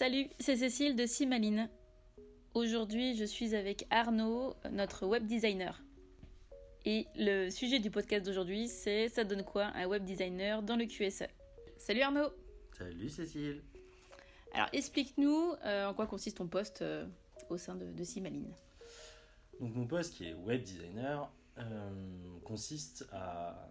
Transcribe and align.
Salut, 0.00 0.30
c'est 0.38 0.56
Cécile 0.56 0.96
de 0.96 1.04
Simaline. 1.04 1.68
Aujourd'hui, 2.54 3.14
je 3.16 3.24
suis 3.26 3.54
avec 3.54 3.86
Arnaud, 3.90 4.54
notre 4.72 5.04
web 5.04 5.26
designer. 5.26 5.82
Et 6.86 7.06
le 7.16 7.50
sujet 7.50 7.80
du 7.80 7.90
podcast 7.90 8.24
d'aujourd'hui, 8.24 8.66
c'est 8.66 9.10
ça 9.10 9.24
donne 9.24 9.44
quoi 9.44 9.66
un 9.74 9.86
web 9.86 10.02
designer 10.02 10.62
dans 10.62 10.76
le 10.76 10.86
QSE 10.86 11.24
Salut 11.76 12.00
Arnaud 12.00 12.30
Salut 12.78 13.10
Cécile 13.10 13.62
Alors 14.54 14.68
explique-nous 14.72 15.52
euh, 15.66 15.88
en 15.88 15.92
quoi 15.92 16.06
consiste 16.06 16.38
ton 16.38 16.48
poste 16.48 16.80
euh, 16.80 17.04
au 17.50 17.58
sein 17.58 17.74
de, 17.74 17.92
de 17.92 18.02
Simaline? 18.02 18.54
Donc 19.60 19.74
mon 19.74 19.86
poste 19.86 20.14
qui 20.14 20.28
est 20.28 20.32
web 20.32 20.62
designer 20.62 21.30
euh, 21.58 22.38
consiste 22.42 23.06
à, 23.12 23.68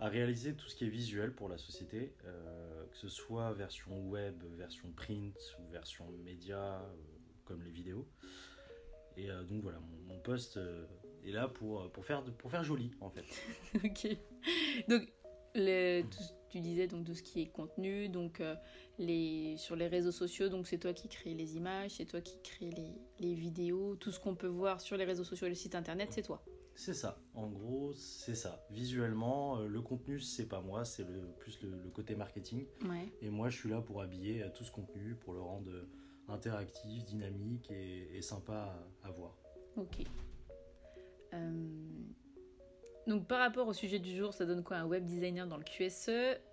à 0.00 0.08
réaliser 0.08 0.54
tout 0.54 0.66
ce 0.68 0.74
qui 0.74 0.86
est 0.86 0.88
visuel 0.88 1.32
pour 1.34 1.48
la 1.48 1.58
société, 1.58 2.14
euh, 2.24 2.86
que 2.86 2.96
ce 2.96 3.08
soit 3.08 3.52
version 3.52 4.08
web, 4.08 4.42
version 4.56 4.90
print 4.92 5.36
ou 5.58 5.70
version 5.70 6.06
média, 6.24 6.80
euh, 6.80 6.94
comme 7.44 7.62
les 7.62 7.70
vidéos. 7.70 8.08
Et 9.16 9.30
euh, 9.30 9.44
donc 9.44 9.62
voilà, 9.62 9.78
mon, 10.08 10.18
poste 10.20 10.58
est 11.24 11.32
là 11.32 11.48
pour, 11.48 11.90
pour, 11.92 12.04
faire, 12.04 12.22
de- 12.22 12.30
pour 12.30 12.50
faire 12.50 12.64
joli 12.64 12.92
en 13.00 13.10
fait. 13.10 13.24
ok. 13.84 14.16
Donc, 14.88 15.12
le- 15.54 16.02
tout- 16.02 16.34
tu 16.50 16.60
disais 16.60 16.86
donc 16.86 17.06
tout 17.06 17.14
ce 17.14 17.22
qui 17.22 17.42
est 17.42 17.46
contenu, 17.46 18.08
donc 18.08 18.42
les, 18.98 19.56
sur 19.56 19.76
les 19.76 19.86
réseaux 19.86 20.12
sociaux, 20.12 20.48
donc 20.48 20.66
c'est 20.66 20.78
toi 20.78 20.92
qui 20.92 21.08
crée 21.08 21.32
les 21.34 21.56
images, 21.56 21.92
c'est 21.92 22.06
toi 22.06 22.20
qui 22.20 22.40
crée 22.42 22.70
les, 22.70 22.92
les 23.20 23.34
vidéos, 23.34 23.96
tout 23.96 24.10
ce 24.10 24.18
qu'on 24.18 24.34
peut 24.34 24.48
voir 24.48 24.80
sur 24.80 24.96
les 24.96 25.04
réseaux 25.04 25.24
sociaux 25.24 25.46
et 25.46 25.50
le 25.50 25.54
site 25.54 25.74
internet, 25.74 26.08
c'est 26.10 26.22
toi. 26.22 26.44
C'est 26.82 26.94
ça, 26.94 27.20
en 27.34 27.46
gros 27.46 27.92
c'est 27.92 28.34
ça. 28.34 28.64
Visuellement, 28.70 29.58
euh, 29.58 29.66
le 29.68 29.82
contenu 29.82 30.18
c'est 30.18 30.46
pas 30.46 30.62
moi, 30.62 30.86
c'est 30.86 31.04
le, 31.06 31.20
plus 31.38 31.60
le, 31.62 31.68
le 31.84 31.90
côté 31.90 32.14
marketing. 32.14 32.64
Ouais. 32.88 33.12
Et 33.20 33.28
moi 33.28 33.50
je 33.50 33.58
suis 33.58 33.68
là 33.68 33.82
pour 33.82 34.00
habiller 34.00 34.46
tout 34.54 34.64
ce 34.64 34.70
contenu, 34.72 35.14
pour 35.14 35.34
le 35.34 35.42
rendre 35.42 35.70
euh, 35.70 35.86
interactif, 36.28 37.04
dynamique 37.04 37.70
et, 37.70 38.16
et 38.16 38.22
sympa 38.22 38.74
à- 39.04 39.08
à 39.08 39.10
voir. 39.10 39.36
Ok. 39.76 40.06
Euh, 41.34 41.68
Donc 43.06 43.26
par 43.28 43.40
rapport 43.40 43.68
au 43.68 43.74
sujet 43.74 43.98
du 43.98 44.16
jour, 44.16 44.32
ça 44.32 44.46
donne 44.46 44.64
quoi? 44.64 44.78
Un 44.78 44.86
web 44.86 45.04
designer 45.04 45.46
dans 45.46 45.58
le 45.58 45.64
QSE 45.64 46.08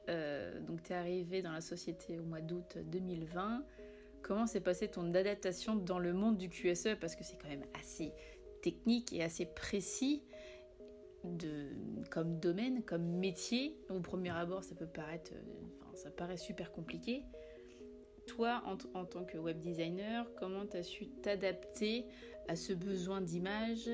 Euh, 0.09 0.59
Donc 0.59 0.83
tu 0.83 0.91
es 0.91 0.95
arrivé 0.95 1.41
dans 1.41 1.53
la 1.53 1.61
société 1.61 2.19
au 2.19 2.23
mois 2.23 2.41
d'août 2.41 2.77
2020. 2.85 3.63
Comment 4.23 4.45
s'est 4.45 4.59
passée 4.59 4.89
ton 4.89 5.13
adaptation 5.13 5.75
dans 5.77 5.99
le 5.99 6.11
monde 6.11 6.37
du 6.37 6.49
QSE 6.49 6.95
Parce 6.99 7.15
que 7.15 7.23
c'est 7.23 7.37
quand 7.37 7.47
même 7.47 7.65
assez 7.79 8.11
technique 8.61 9.13
et 9.13 9.23
assez 9.23 9.45
précis 9.45 10.23
de, 11.23 11.69
comme 12.11 12.39
domaine, 12.39 12.83
comme 12.83 13.03
métier. 13.03 13.77
Au 13.89 13.99
premier 13.99 14.29
abord, 14.29 14.63
ça 14.63 14.75
peut 14.75 14.87
paraître, 14.87 15.31
euh, 15.33 15.41
enfin, 15.81 15.95
ça 15.95 16.11
paraît 16.11 16.37
super 16.37 16.71
compliqué. 16.71 17.23
Toi, 18.27 18.61
en, 18.65 18.77
en 18.99 19.05
tant 19.05 19.23
que 19.23 19.37
web 19.37 19.59
designer, 19.61 20.25
comment 20.35 20.65
tu 20.65 20.77
as 20.77 20.83
su 20.83 21.07
t'adapter 21.07 22.05
à 22.47 22.55
ce 22.55 22.73
besoin 22.73 23.21
d'image 23.21 23.87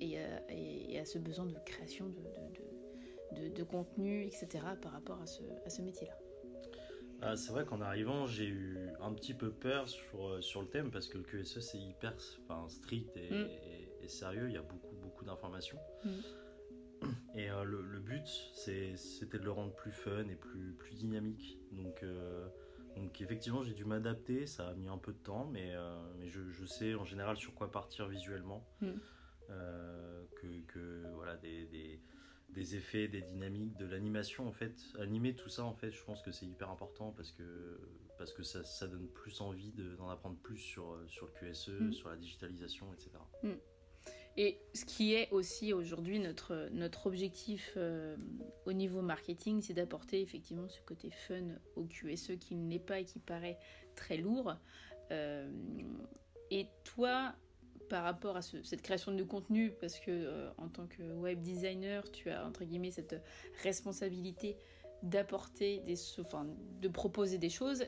et, 0.00 0.18
à- 0.18 0.42
et- 0.52 0.92
et 0.94 0.98
à 0.98 1.04
ce 1.04 1.18
besoin 1.18 1.46
de 1.46 1.56
création 1.64 2.06
de, 2.08 2.20
de, 2.20 3.40
de, 3.42 3.48
de- 3.48 3.54
de 3.54 3.62
contenu, 3.64 4.24
etc. 4.24 4.46
par 4.82 4.92
rapport 4.92 5.20
à 5.20 5.26
ce, 5.26 5.42
à 5.64 5.70
ce 5.70 5.82
métier-là? 5.82 6.16
Ah, 7.20 7.34
c'est 7.34 7.50
vrai 7.50 7.64
qu'en 7.64 7.80
arrivant, 7.80 8.26
j'ai 8.26 8.46
eu 8.46 8.78
un 9.00 9.12
petit 9.12 9.34
peu 9.34 9.50
peur 9.50 9.88
sur, 9.88 10.28
euh, 10.28 10.40
sur 10.40 10.62
le 10.62 10.68
thème 10.68 10.90
parce 10.92 11.08
que 11.08 11.18
le 11.18 11.24
QSE 11.24 11.58
c'est 11.60 11.78
hyper 11.78 12.14
enfin, 12.44 12.68
strict 12.68 13.16
et, 13.16 13.30
Mm. 13.30 13.48
Et- 14.08 14.10
sérieux, 14.10 14.48
il 14.48 14.54
y 14.54 14.58
a 14.58 14.62
beaucoup, 14.62 14.96
beaucoup 14.96 15.24
d'informations. 15.24 15.78
Mm. 16.04 16.08
Et 17.36 17.48
euh, 17.50 17.62
le, 17.62 17.80
le 17.80 18.00
but 18.00 18.26
c'était 18.54 19.38
de 19.38 19.44
le 19.44 19.52
rendre 19.52 19.72
plus 19.74 19.92
fun 19.92 20.26
et 20.28 20.34
plus, 20.34 20.72
plus 20.74 20.94
dynamique. 20.96 21.58
Donc, 21.70 22.02
euh, 22.02 22.48
donc 22.96 23.20
effectivement, 23.20 23.62
j'ai 23.62 23.74
dû 23.74 23.84
m'adapter, 23.84 24.46
ça 24.46 24.68
a 24.68 24.74
mis 24.74 24.88
un 24.88 24.98
peu 24.98 25.12
de 25.12 25.18
temps, 25.18 25.46
mais, 25.46 25.74
euh, 25.76 25.96
mais 26.18 26.28
je, 26.28 26.48
je 26.50 26.64
sais 26.66 26.94
en 26.96 27.04
général 27.04 27.36
sur 27.36 27.54
quoi 27.54 27.70
partir 27.70 28.08
visuellement. 28.08 28.66
Mm. 28.80 28.88
Que, 30.40 30.60
que 30.68 31.06
voilà, 31.14 31.36
des, 31.36 31.66
des, 31.66 32.00
des 32.50 32.76
effets, 32.76 33.08
des 33.08 33.22
dynamiques, 33.22 33.76
de 33.76 33.86
l'animation 33.86 34.46
en 34.46 34.52
fait. 34.52 34.76
Animer 34.98 35.34
tout 35.34 35.48
ça 35.48 35.64
en 35.64 35.72
fait, 35.74 35.90
je 35.90 36.02
pense 36.04 36.22
que 36.22 36.30
c'est 36.32 36.46
hyper 36.46 36.70
important 36.70 37.12
parce 37.12 37.32
que, 37.32 37.80
parce 38.18 38.32
que 38.32 38.42
ça, 38.42 38.62
ça 38.64 38.86
donne 38.88 39.08
plus 39.08 39.40
envie 39.40 39.72
de- 39.72 39.96
d'en 39.96 40.10
apprendre 40.10 40.36
plus 40.42 40.58
sur, 40.58 40.98
sur 41.06 41.26
le 41.26 41.32
QSE, 41.32 41.70
Mm. 41.80 41.92
sur 41.92 42.08
la 42.10 42.16
digitalisation, 42.16 42.92
etc. 42.92 43.10
Et 44.40 44.60
ce 44.72 44.84
qui 44.84 45.14
est 45.14 45.28
aussi 45.32 45.72
aujourd'hui 45.72 46.20
notre, 46.20 46.68
notre 46.70 47.06
objectif 47.08 47.72
euh, 47.76 48.16
au 48.66 48.72
niveau 48.72 49.02
marketing, 49.02 49.60
c'est 49.62 49.74
d'apporter 49.74 50.20
effectivement 50.22 50.68
ce 50.68 50.80
côté 50.82 51.10
fun 51.10 51.42
au 51.74 51.82
QSE 51.86 52.38
qui 52.38 52.54
ne 52.54 52.70
l'est 52.70 52.78
pas 52.78 53.00
et 53.00 53.04
qui 53.04 53.18
paraît 53.18 53.58
très 53.96 54.16
lourd. 54.16 54.54
Euh, 55.10 55.50
et 56.52 56.68
toi, 56.84 57.34
par 57.88 58.04
rapport 58.04 58.36
à 58.36 58.42
ce- 58.42 58.62
cette 58.62 58.80
création 58.82 59.10
de 59.10 59.24
contenu, 59.24 59.72
parce 59.80 59.98
que 59.98 60.12
euh, 60.12 60.50
en 60.56 60.68
tant 60.68 60.86
que 60.86 61.02
web 61.14 61.42
designer, 61.42 62.08
tu 62.12 62.30
as 62.30 62.46
entre 62.46 62.64
guillemets 62.64 62.92
cette 62.92 63.20
responsabilité 63.64 64.56
d'apporter 65.02 65.80
des, 65.80 65.96
enfin, 66.20 66.46
de 66.80 66.86
proposer 66.88 67.38
des 67.38 67.50
choses. 67.50 67.84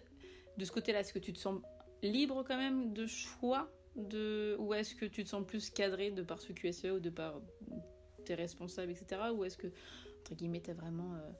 De 0.56 0.64
ce 0.64 0.72
côté-là, 0.72 0.98
est-ce 1.00 1.12
que 1.12 1.20
tu 1.20 1.32
te 1.32 1.38
sens 1.38 1.60
libre 2.02 2.42
quand 2.42 2.56
même 2.56 2.92
de 2.92 3.06
choix? 3.06 3.70
Ou 3.96 4.74
est-ce 4.74 4.94
que 4.94 5.04
tu 5.04 5.24
te 5.24 5.28
sens 5.28 5.46
plus 5.46 5.70
cadré 5.70 6.10
de 6.10 6.22
par 6.22 6.40
ce 6.40 6.52
QSE 6.52 6.86
ou 6.86 7.00
de 7.00 7.10
par 7.10 7.40
tes 8.24 8.34
responsables, 8.34 8.92
etc. 8.92 9.20
Ou 9.34 9.44
est-ce 9.44 9.56
que, 9.56 9.68
entre 10.20 10.34
guillemets, 10.34 10.60
t'es 10.60 10.72
vraiment 10.72 11.14
euh, 11.14 11.30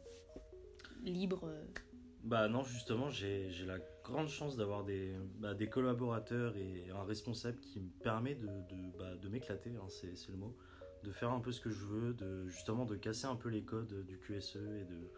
libre 1.03 1.45
euh, 1.45 1.65
Bah 2.25 2.49
non, 2.49 2.63
justement, 2.63 3.09
j'ai 3.11 3.51
la 3.67 3.79
grande 4.05 4.29
chance 4.29 4.57
d'avoir 4.57 4.85
des, 4.85 5.15
bah, 5.39 5.55
des 5.55 5.69
collaborateurs 5.69 6.57
et 6.57 6.91
un 6.91 7.05
responsable 7.05 7.61
qui 7.61 7.81
me 7.81 7.91
permet 8.03 8.35
de, 8.35 8.47
de, 8.47 8.99
bah, 8.99 9.15
de 9.17 9.29
m'éclater, 9.29 9.71
hein, 9.77 9.89
c'est 9.89 10.29
le 10.29 10.37
mot, 10.37 10.57
de 11.05 11.13
faire 11.13 11.31
un 11.31 11.41
peu 11.41 11.53
ce 11.53 11.61
que 11.61 11.71
je 11.71 11.85
veux, 11.85 12.15
de, 12.15 12.49
justement 12.49 12.85
de 12.85 12.97
casser 12.97 13.27
un 13.27 13.37
peu 13.37 13.49
les 13.49 13.63
codes 13.63 14.05
du 14.07 14.19
QSE 14.19 14.57
et 14.57 14.85
de, 14.85 15.11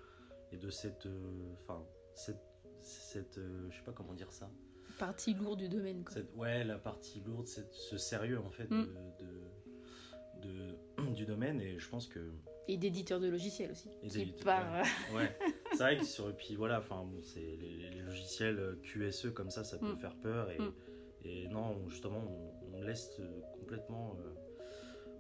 et 0.52 0.56
de 0.58 0.70
cette... 0.70 1.06
euh, 1.06 1.54
Enfin, 1.62 1.82
cette... 2.14 2.42
cette 2.82 3.40
je 3.70 3.76
sais 3.76 3.84
pas 3.84 3.92
comment 3.92 4.12
dire 4.14 4.32
ça. 4.32 4.50
Partie 4.98 5.34
lourde 5.34 5.58
du 5.60 5.68
domaine 5.68 6.04
quoi. 6.04 6.14
Cette, 6.14 6.34
ouais, 6.36 6.64
la 6.64 6.78
partie 6.78 7.20
lourde, 7.20 7.46
cette- 7.46 7.72
ce 7.72 7.96
sérieux 7.98 8.38
en 8.40 8.50
fait 8.50 8.70
Mm. 8.70 8.86
de, 8.86 10.42
de, 10.42 10.48
de- 10.48 11.12
du 11.14 11.24
domaine 11.26 11.60
et 11.60 11.78
je 11.78 11.88
pense 11.88 12.06
que 12.06 12.20
Et 12.68 12.76
d'éditeur 12.76 13.20
de 13.20 13.28
logiciels 13.28 13.72
aussi. 13.72 13.88
Et 14.02 14.08
qui 14.08 14.32
part, 14.44 14.82
ouais, 15.14 15.36
c'est 15.72 15.78
vrai 15.78 15.96
que 15.98 16.04
sur 16.04 16.28
et 16.30 16.32
puis 16.34 16.54
voilà, 16.54 16.78
enfin 16.78 17.02
bon, 17.04 17.20
c'est 17.22 17.40
les, 17.60 17.90
les 17.90 18.00
logiciels 18.02 18.58
euh, 18.58 18.76
QSE 18.82 19.32
comme 19.34 19.50
ça, 19.50 19.64
ça 19.64 19.78
peut 19.78 19.92
Mm. 19.94 19.98
faire 19.98 20.16
peur 20.16 20.50
et, 20.50 20.58
Mm. 20.58 20.72
et 21.24 21.48
non, 21.48 21.76
on- 21.84 21.88
justement, 21.88 22.22
on, 22.74 22.82
laisse 22.82 23.20
euh, 23.20 23.40
complètement 23.60 24.16
euh, 24.20 24.34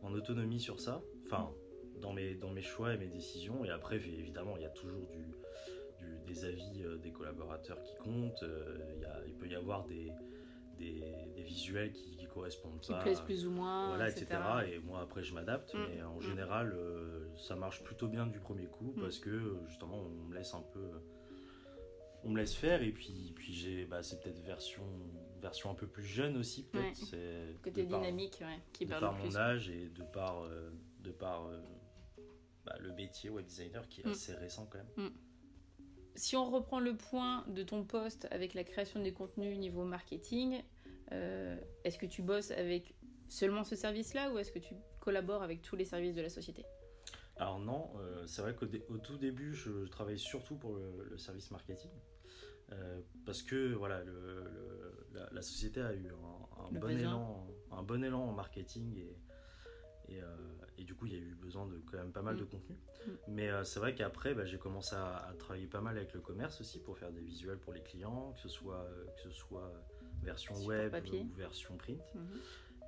en 0.02 0.12
autonomie 0.14 0.58
sur 0.58 0.80
ça. 0.80 1.00
Enfin, 1.26 1.52
dans 2.00 2.12
mes 2.12 2.34
dans 2.34 2.50
mes 2.50 2.62
choix 2.62 2.92
et 2.94 2.98
mes 2.98 3.06
décisions 3.06 3.64
et 3.64 3.70
après 3.70 3.96
évidemment, 3.96 4.56
il 4.56 4.62
y 4.62 4.66
a 4.66 4.70
toujours 4.70 5.06
du- 5.06 5.32
des 6.26 6.44
avis 6.44 6.82
euh, 6.82 6.96
des 6.98 7.10
collaborateurs 7.12 7.82
qui 7.82 7.94
comptent. 7.96 8.42
euh, 8.42 8.78
il 8.96 9.00
y 9.00 9.04
a, 9.04 9.20
il 9.26 9.34
peut 9.34 9.48
y 9.48 9.54
avoir 9.54 9.84
des 9.86 10.12
des, 10.78 11.04
des 11.36 11.42
visuels 11.42 11.92
qui, 11.92 12.16
qui 12.16 12.26
correspondent 12.26 12.80
qui 12.80 12.90
pas 12.92 13.02
plaisent 13.02 13.20
plus 13.20 13.46
ou 13.46 13.50
moins, 13.50 13.88
voilà, 13.88 14.08
etc. 14.08 14.24
etc. 14.24 14.72
Et 14.74 14.78
moi, 14.80 15.00
après, 15.02 15.22
je 15.22 15.32
m'adapte, 15.34 15.74
Mm, 15.74 15.78
mais 15.94 16.02
en 16.02 16.16
mm. 16.16 16.22
général, 16.22 16.72
euh, 16.72 17.28
ça 17.36 17.54
marche 17.54 17.84
plutôt 17.84 18.08
bien 18.08 18.26
du 18.26 18.40
premier 18.40 18.66
coup 18.66 18.92
Mm. 18.96 19.00
parce 19.00 19.18
que 19.20 19.58
justement, 19.68 19.98
on 19.98 20.08
me 20.08 20.34
laisse 20.34 20.54
un 20.54 20.62
peu. 20.72 20.90
On 22.24 22.30
me 22.30 22.36
laisse 22.38 22.54
faire, 22.54 22.82
et 22.82 22.90
puis, 22.92 23.32
puis 23.34 23.52
j'ai, 23.52 23.84
bah, 23.84 24.02
c'est 24.02 24.20
peut-être 24.20 24.38
version, 24.40 24.82
version 25.40 25.70
un 25.70 25.74
peu 25.74 25.86
plus 25.88 26.04
jeune 26.04 26.36
aussi, 26.36 26.64
peut-être. 26.64 26.84
Ouais. 26.84 27.06
C'est 27.10 27.56
Côté 27.62 27.82
par- 27.84 28.00
dynamique, 28.00 28.38
ouais, 28.40 28.58
qui 28.72 28.86
de 28.86 28.90
par 28.90 29.12
mon 29.12 29.36
âge 29.36 29.68
et 29.70 29.88
de 29.88 30.02
par, 30.04 30.42
euh, 30.44 30.70
de 31.00 31.10
par 31.10 31.46
euh, 31.46 31.60
bah, 32.64 32.76
le 32.80 32.92
métier 32.92 33.28
web 33.28 33.44
designer 33.44 33.88
qui 33.88 34.00
est 34.02 34.06
assez 34.06 34.34
récent 34.34 34.66
quand 34.70 34.78
même. 34.78 35.10
Si 36.14 36.36
on 36.36 36.50
reprend 36.50 36.78
le 36.80 36.96
point 36.96 37.44
de 37.48 37.62
ton 37.62 37.84
poste 37.84 38.28
avec 38.30 38.54
la 38.54 38.64
création 38.64 39.02
des 39.02 39.12
contenus 39.12 39.58
niveau 39.58 39.84
marketing, 39.84 40.62
euh, 41.12 41.56
est-ce 41.84 41.98
que 41.98 42.06
tu 42.06 42.22
bosses 42.22 42.50
avec 42.50 42.94
seulement 43.28 43.64
ce 43.64 43.76
service-là 43.76 44.30
ou 44.32 44.38
est-ce 44.38 44.52
que 44.52 44.58
tu 44.58 44.74
collabores 45.00 45.42
avec 45.42 45.62
tous 45.62 45.76
les 45.76 45.84
services 45.86 46.14
de 46.14 46.20
la 46.22 46.28
société? 46.28 46.64
Alors 47.36 47.58
non, 47.58 47.90
euh, 47.98 48.26
c'est 48.26 48.42
vrai 48.42 48.54
qu'au 48.54 48.66
dé- 48.66 48.84
au 48.88 48.98
tout 48.98 49.16
début, 49.16 49.54
je, 49.54 49.84
je 49.84 49.90
travaillais 49.90 50.18
surtout 50.18 50.56
pour 50.56 50.74
le, 50.74 51.08
le 51.10 51.18
service 51.18 51.50
marketing. 51.50 51.90
Euh, 52.72 53.00
parce 53.26 53.42
que 53.42 53.72
voilà, 53.72 54.02
le, 54.04 54.12
le- 54.12 55.06
la, 55.14 55.28
la 55.32 55.42
société 55.42 55.80
a 55.80 55.94
eu 55.94 56.08
un, 56.08 56.72
bon 56.72 56.80
besoin. 56.80 57.00
élan, 57.00 57.46
un 57.70 57.82
bon 57.82 58.04
élan 58.04 58.20
en 58.28 58.32
marketing 58.32 58.96
et, 58.98 59.16
et, 60.08 60.22
euh, 60.22 60.26
et 60.82 60.84
du 60.84 60.94
coup 60.94 61.06
il 61.06 61.12
y 61.12 61.16
a 61.16 61.20
eu 61.20 61.34
besoin 61.34 61.66
de 61.66 61.78
quand 61.90 61.96
même 61.98 62.12
pas 62.12 62.22
mal 62.22 62.34
Mm. 62.34 62.40
de 62.40 62.44
contenu. 62.44 62.76
Mm. 63.06 63.10
Mais 63.28 63.48
euh, 63.50 63.64
c'est 63.64 63.78
vrai 63.80 63.94
qu'après 63.94 64.34
bah, 64.34 64.44
j'ai 64.44 64.58
commencé 64.58 64.94
à, 64.96 65.16
à 65.28 65.32
travailler 65.34 65.66
pas 65.66 65.80
mal 65.80 65.96
avec 65.96 66.12
le 66.12 66.20
commerce 66.20 66.60
aussi 66.60 66.80
pour 66.80 66.98
faire 66.98 67.12
des 67.12 67.20
visuels 67.22 67.58
pour 67.58 67.72
les 67.72 67.82
clients, 67.82 68.32
que 68.32 68.40
ce 68.40 68.48
soit, 68.48 68.86
que 69.16 69.22
ce 69.22 69.30
soit 69.30 69.72
version 70.22 70.54
Support 70.54 70.68
web 70.68 70.90
papier. 70.92 71.20
ou 71.20 71.32
version 71.34 71.76
print. 71.76 72.00
Mhm. 72.14 72.38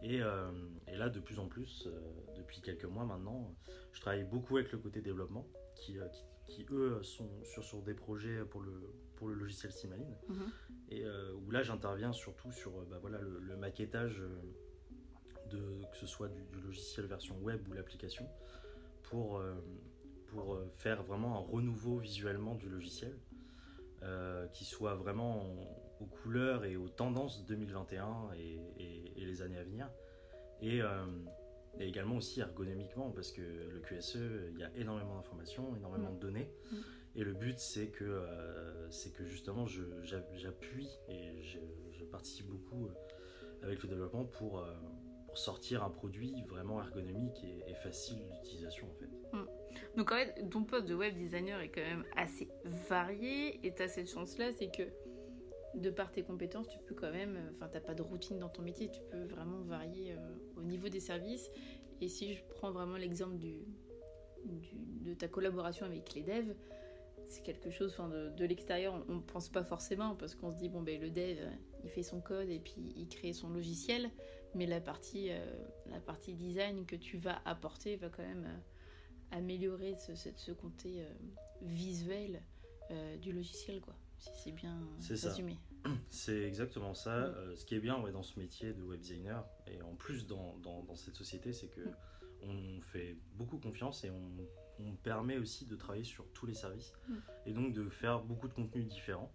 Et, 0.03 0.21
euh, 0.23 0.51
et 0.89 0.97
là, 0.97 1.09
de 1.09 1.19
plus 1.21 1.39
en 1.39 1.47
plus, 1.49 1.87
euh, 1.87 1.91
depuis 2.37 2.61
quelques 2.61 2.85
mois 2.85 3.05
maintenant, 3.07 3.55
je 3.93 4.01
travaille 4.01 4.25
beaucoup 4.25 4.57
avec 4.59 4.71
le 4.73 4.79
côté 4.79 5.01
développement, 5.01 5.47
qui, 5.77 5.99
euh, 5.99 6.07
qui, 6.09 6.65
qui 6.65 6.67
eux 6.73 7.03
sont 7.03 7.31
sur, 7.45 7.65
sur 7.65 7.81
des 7.83 7.95
projets 7.95 8.45
pour 8.45 8.61
le, 8.61 8.93
pour 9.17 9.29
le 9.29 9.35
logiciel 9.35 9.73
Simaline. 9.73 10.15
Mhm. 10.29 10.51
Et 10.91 11.05
euh, 11.07 11.33
où 11.35 11.51
là 11.51 11.63
j'interviens 11.63 12.13
surtout 12.13 12.53
sur 12.53 12.77
euh, 12.79 12.87
bah, 12.91 12.99
voilà, 13.01 13.19
le, 13.21 13.39
le 13.39 13.57
maquettage 13.57 14.21
euh, 14.21 14.29
de, 15.51 15.83
que 15.91 15.97
ce 15.97 16.07
soit 16.07 16.29
du, 16.29 16.43
du 16.53 16.61
logiciel 16.61 17.07
version 17.07 17.37
web 17.39 17.67
ou 17.69 17.73
l'application 17.73 18.27
pour, 19.05 19.39
euh, 19.39 19.55
pour 20.27 20.55
euh, 20.55 20.67
faire 20.77 21.03
vraiment 21.03 21.37
un 21.39 21.41
renouveau 21.53 21.99
visuellement 21.99 22.55
du 22.55 22.69
logiciel 22.69 23.17
euh, 24.03 24.47
qui 24.49 24.65
soit 24.65 24.95
vraiment 24.95 25.43
en- 25.43 25.81
aux 26.01 26.07
couleurs 26.07 26.65
et 26.65 26.77
aux 26.77 26.89
tendances 26.89 27.45
2021 27.47 28.33
et, 28.37 28.59
et- 28.79 29.23
et 29.23 29.25
les 29.25 29.43
années 29.43 29.59
à 29.59 29.65
venir. 29.65 29.89
Et, 30.61 30.83
euh, 30.83 31.07
et 31.79 31.87
également 31.89 32.17
aussi 32.17 32.41
ergonomiquement 32.41 33.11
parce 33.11 33.31
que 33.33 33.41
le 33.43 33.81
QSE, 33.81 34.19
il 34.53 34.59
y 34.59 34.65
a 34.65 34.71
énormément 34.77 35.17
d'informations, 35.17 35.75
énormément 35.77 36.13
de 36.13 36.19
données. 36.19 36.51
Mm. 36.73 36.77
Et 37.17 37.25
le 37.25 37.33
but, 37.33 37.59
c'est 37.59 37.89
que, 37.89 38.05
euh, 38.05 38.91
c'est 38.91 39.13
que 39.13 39.25
justement, 39.25 39.67
je- 39.67 40.03
j'appuie 40.35 40.89
et 41.09 41.43
je, 41.43 41.59
je 41.93 42.05
participe 42.05 42.47
beaucoup 42.49 42.89
avec 43.63 43.83
le 43.83 43.89
développement 43.89 44.25
pour, 44.25 44.59
sortir 45.37 45.83
un 45.83 45.91
produit 45.91 46.43
vraiment 46.49 46.81
ergonomique 46.83 47.45
et, 47.45 47.75
facile 47.75 48.19
d'utilisation 48.31 48.87
en 48.91 48.95
fait. 48.95 49.09
Donc 49.97 50.13
en 50.13 50.17
fait, 50.17 50.49
ton 50.49 50.65
poste 50.65 50.87
de 50.87 50.95
web 50.95 51.17
designer 51.17 51.61
est 51.61 51.69
quand 51.69 51.83
même 51.83 52.05
assez 52.17 52.49
varié 52.65 53.67
et 53.67 53.75
tu 53.75 53.83
as 53.83 53.89
cette 53.89 54.11
chance-là, 54.11 54.53
c'est 54.57 54.71
que 54.71 54.85
de 55.75 55.91
par 55.91 56.13
tes 56.13 56.23
compétences, 56.23 56.69
tu 56.69 56.79
peux 56.79 56.95
quand 56.95 57.11
même, 57.11 57.37
euh, 57.37 57.51
enfin 57.57 57.69
t'as 57.69 57.81
pas 57.81 57.95
de 57.95 58.03
routine 58.03 58.39
dans 58.39 58.49
ton 58.49 58.63
métier, 58.63 58.91
tu 58.91 59.01
peux 59.11 59.25
vraiment 59.25 59.61
varier 59.63 60.13
euh, 60.13 60.17
au 60.57 60.63
niveau 60.63 60.89
des 60.89 61.01
services. 61.01 61.51
Et 62.01 62.09
si 62.09 62.35
je 62.35 62.45
prends 62.55 62.71
vraiment 62.71 62.97
l'exemple 62.97 63.37
du- 63.39 63.67
de 64.45 65.15
ta 65.15 65.27
collaboration 65.29 65.87
avec 65.87 66.15
les 66.15 66.23
devs, 66.23 66.55
c'est 67.29 67.43
quelque 67.43 67.71
chose, 67.71 67.93
enfin 67.93 68.09
de, 68.09 68.31
de 68.31 68.45
l'extérieur, 68.45 69.05
on 69.09 69.17
ne 69.17 69.21
pense 69.21 69.49
pas 69.49 69.65
forcément 69.65 70.15
parce 70.15 70.35
qu'on 70.35 70.51
se 70.51 70.57
dit 70.57 70.69
bon 70.69 70.83
ben 70.83 71.01
le 71.01 71.11
dev, 71.11 71.39
il 71.83 71.91
fait 71.91 72.03
son 72.03 72.21
code 72.21 72.49
et 72.49 72.59
puis 72.59 72.93
il 72.97 73.09
crée 73.09 73.33
son 73.33 73.51
logiciel, 73.51 74.11
mais 74.55 74.67
la 74.67 74.81
partie, 74.81 75.31
euh, 75.31 75.45
la 75.87 76.01
partie 76.01 76.35
design 76.35 76.87
que 76.87 76.97
tu 76.97 77.19
vas 77.19 77.41
apporter 77.45 77.97
va 77.97 78.09
quand 78.09 78.23
même 78.23 78.47
euh, 78.47 79.37
améliorer 79.37 79.97
ce, 79.97 80.15
ce, 80.15 80.31
ce 80.37 80.53
côté 80.53 81.03
euh, 81.03 81.13
visuel 81.63 82.43
du 83.23 83.33
logiciel, 83.33 83.81
quoi. 83.81 83.97
Si 84.19 84.29
c'est 84.37 84.53
bien 84.53 84.87
résumé. 85.09 85.57
C'est 86.11 86.43
exactement 86.43 86.93
ça. 86.93 87.35
Ce 87.57 87.65
qui 87.65 87.75
est 87.75 87.81
bien 87.81 88.01
ouais, 88.01 88.13
dans 88.13 88.23
ce 88.23 88.39
métier 88.39 88.75
de 88.75 88.83
web 88.83 89.01
designer, 89.01 89.43
et 89.67 89.81
en 89.81 89.95
plus 89.95 90.27
dans, 90.27 90.59
dans, 90.59 90.83
dans 90.83 90.95
cette 90.95 91.17
société, 91.17 91.55
c'est 91.55 91.69
que. 91.69 91.81
On 92.47 92.81
fait 92.81 93.17
beaucoup 93.35 93.59
confiance 93.59 94.05
et 94.05 94.11
on, 94.11 94.31
on 94.81 94.95
permet 94.97 95.39
aussi 95.39 95.67
de 95.67 95.77
travailler 95.77 96.05
sur 96.05 96.27
tous 96.33 96.47
les 96.47 96.55
services 96.55 96.93
Mm. 97.09 97.15
et 97.47 97.53
donc 97.53 97.73
de 97.73 97.89
faire 97.89 98.23
beaucoup 98.23 98.49
de 98.49 98.55
contenus 98.55 98.87
différents. 98.87 99.33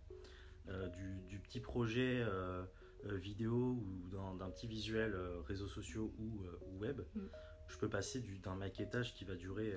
Euh, 0.67 0.87
du, 0.89 1.21
du 1.27 1.39
petit 1.39 1.59
projet 1.61 2.21
euh, 2.21 2.63
euh, 3.05 3.15
vidéo 3.17 3.55
ou 3.81 4.07
d'un 4.37 4.49
petit 4.51 4.67
visuel 4.67 5.15
réseaux 5.47 5.67
sociaux 5.67 6.13
ou, 6.19 6.43
ou 6.71 6.77
web. 6.79 7.01
Mm. 7.15 7.21
Je 7.67 7.77
peux 7.77 7.89
passer 7.89 8.19
du- 8.21 8.39
d'un 8.39 8.55
maquettage 8.55 9.13
qui 9.15 9.25
va 9.25 9.35
durer 9.35 9.73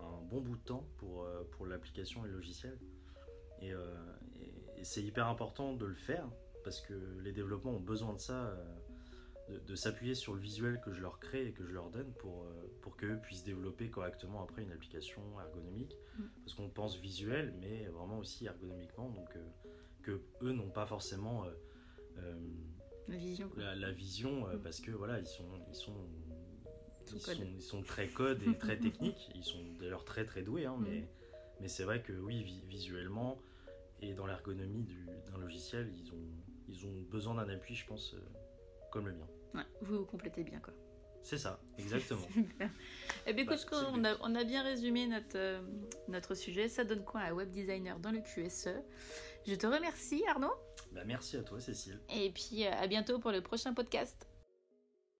un 0.00 0.20
bon 0.30 0.40
bout 0.40 0.56
de 0.56 0.62
temps 0.62 0.86
pour, 0.98 1.26
pour 1.52 1.66
l'application 1.66 2.24
et 2.24 2.28
le 2.28 2.34
logiciel. 2.34 2.78
Et, 3.62 3.68
et- 3.70 4.80
et 4.80 4.84
c'est 4.84 5.02
hyper 5.02 5.26
important 5.26 5.74
de 5.74 5.84
le 5.86 5.94
faire 5.94 6.26
parce 6.64 6.80
que 6.80 6.94
les 7.22 7.32
développements 7.32 7.72
ont 7.72 7.80
besoin 7.80 8.12
de 8.14 8.18
ça, 8.20 8.54
de, 9.50 9.58
de 9.58 9.74
s'appuyer 9.74 10.14
sur 10.14 10.34
le 10.34 10.40
visuel 10.40 10.80
que 10.84 10.92
je 10.92 11.00
leur 11.00 11.18
crée 11.18 11.46
et 11.48 11.52
que 11.52 11.64
je 11.64 11.72
leur 11.72 11.90
donne 11.90 12.12
pour, 12.14 12.44
euh, 12.44 12.70
pour 12.82 12.96
qu'eux 12.96 13.18
puissent 13.20 13.44
développer 13.44 13.90
correctement 13.90 14.42
après 14.42 14.62
une 14.62 14.72
application 14.72 15.22
ergonomique. 15.40 15.96
Mm. 16.18 16.22
Parce 16.44 16.54
qu'on 16.54 16.68
pense 16.68 16.96
visuel, 16.98 17.54
mais 17.60 17.86
vraiment 17.86 18.18
aussi 18.18 18.46
ergonomiquement, 18.46 19.10
donc 19.10 19.28
euh, 19.36 19.44
que 20.02 20.20
eux 20.42 20.52
n'ont 20.52 20.70
pas 20.70 20.86
forcément 20.86 21.44
euh, 22.18 22.34
La 23.08 23.16
vision, 23.16 23.50
la, 23.56 23.74
la 23.74 23.90
vision 23.92 24.46
Mm. 24.46 24.62
parce 24.62 24.80
que 24.80 24.90
voilà, 24.92 25.18
ils 25.18 25.26
sont, 25.26 25.48
ils 25.68 25.74
sont, 25.74 25.94
Son 27.06 27.16
ils 27.16 27.20
sont, 27.20 27.42
ils 27.56 27.62
sont 27.62 27.82
très 27.82 28.08
code 28.08 28.40
et 28.44 28.56
très 28.56 28.78
techniques. 28.86 29.30
Ils 29.34 29.44
sont 29.44 29.64
d'ailleurs 29.78 30.04
très 30.04 30.24
très 30.24 30.42
doués, 30.42 30.66
hein, 30.66 30.76
mais, 30.80 31.00
Mm. 31.00 31.06
mais 31.62 31.68
c'est 31.68 31.84
vrai 31.84 32.02
que 32.02 32.12
oui, 32.12 32.42
vi- 32.42 32.64
visuellement 32.68 33.38
et 34.02 34.14
dans 34.14 34.26
l'ergonomie 34.26 34.84
du- 34.84 35.06
d'un 35.26 35.38
logiciel, 35.38 35.92
ils 35.94 36.10
ont, 36.12 36.28
ils 36.68 36.86
ont 36.86 37.00
besoin 37.10 37.34
d'un 37.34 37.48
appui, 37.48 37.74
je 37.74 37.86
pense, 37.86 38.14
comme 38.92 39.06
le 39.08 39.12
mien. 39.14 39.28
Ouais, 39.54 39.62
vous 39.82 39.98
vous 39.98 40.04
complétez 40.06 40.42
bien, 40.44 40.60
quoi. 40.60 40.72
C'est 41.22 41.36
ça, 41.38 41.60
exactement. 41.76 42.26
Super. 42.34 42.70
Eh 43.26 43.32
bien, 43.34 43.44
Bah, 43.44 43.54
écoute, 43.54 43.78
on, 43.92 44.04
a, 44.04 44.14
but. 44.14 44.20
on 44.22 44.34
a 44.34 44.44
bien 44.44 44.62
résumé 44.62 45.06
notre, 45.06 45.36
euh, 45.36 45.60
notre 46.08 46.34
sujet. 46.34 46.68
Ça 46.68 46.84
donne 46.84 47.04
quoi 47.04 47.20
à 47.20 47.34
web 47.34 47.50
designer 47.50 47.98
dans 47.98 48.10
le 48.10 48.20
QSE 48.20 48.70
Je 49.46 49.54
te 49.54 49.66
remercie, 49.66 50.24
Arnaud. 50.28 50.54
Bah, 50.92 51.02
merci 51.04 51.36
à 51.36 51.42
toi, 51.42 51.60
Cécile. 51.60 52.00
Et 52.08 52.30
puis, 52.30 52.64
euh, 52.66 52.70
à 52.72 52.86
bientôt 52.86 53.18
pour 53.18 53.32
le 53.32 53.42
prochain 53.42 53.74
podcast. 53.74 54.26